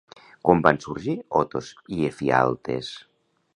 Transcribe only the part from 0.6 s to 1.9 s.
van sorgir Otos